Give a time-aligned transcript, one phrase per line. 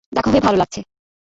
[0.11, 0.79] দেখা হয়ে ভালো লাগছে।